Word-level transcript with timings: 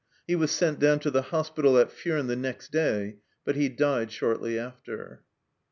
He 0.25 0.35
was 0.35 0.49
sent 0.49 0.79
down 0.79 0.99
to 1.01 1.11
the 1.11 1.21
hospital 1.21 1.77
at 1.77 1.91
Furnes 1.91 2.25
the 2.25 2.35
next 2.35 2.71
day, 2.71 3.17
but 3.45 3.55
he 3.55 3.69
died 3.69 4.11
shortly 4.11 4.57
after. 4.57 5.21